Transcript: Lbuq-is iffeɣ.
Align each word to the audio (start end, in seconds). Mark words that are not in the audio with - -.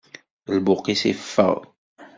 Lbuq-is 0.55 1.01
iffeɣ. 1.11 1.53